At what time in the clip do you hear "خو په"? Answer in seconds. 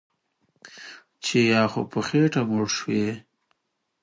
1.71-1.99